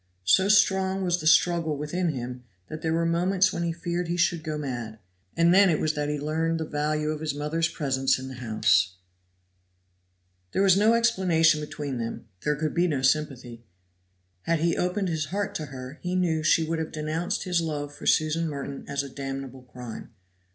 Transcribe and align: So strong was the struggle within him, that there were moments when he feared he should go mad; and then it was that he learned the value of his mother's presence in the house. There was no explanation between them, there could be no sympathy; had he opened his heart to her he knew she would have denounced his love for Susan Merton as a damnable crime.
So 0.25 0.49
strong 0.49 1.03
was 1.03 1.19
the 1.21 1.27
struggle 1.27 1.77
within 1.77 2.09
him, 2.09 2.43
that 2.69 2.81
there 2.81 2.91
were 2.91 3.05
moments 3.05 3.53
when 3.53 3.61
he 3.61 3.71
feared 3.71 4.07
he 4.07 4.17
should 4.17 4.41
go 4.43 4.57
mad; 4.57 4.97
and 5.37 5.53
then 5.53 5.69
it 5.69 5.79
was 5.79 5.93
that 5.93 6.09
he 6.09 6.19
learned 6.19 6.59
the 6.59 6.65
value 6.65 7.09
of 7.11 7.19
his 7.19 7.35
mother's 7.35 7.67
presence 7.67 8.17
in 8.17 8.27
the 8.27 8.33
house. 8.33 8.95
There 10.53 10.63
was 10.63 10.75
no 10.75 10.95
explanation 10.95 11.61
between 11.61 11.99
them, 11.99 12.25
there 12.43 12.55
could 12.55 12.73
be 12.73 12.87
no 12.87 13.03
sympathy; 13.03 13.63
had 14.41 14.61
he 14.61 14.75
opened 14.75 15.09
his 15.09 15.25
heart 15.25 15.53
to 15.53 15.65
her 15.67 15.99
he 16.01 16.15
knew 16.15 16.41
she 16.41 16.63
would 16.63 16.79
have 16.79 16.91
denounced 16.91 17.43
his 17.43 17.61
love 17.61 17.93
for 17.93 18.07
Susan 18.07 18.49
Merton 18.49 18.83
as 18.87 19.03
a 19.03 19.07
damnable 19.09 19.61
crime. 19.71 20.15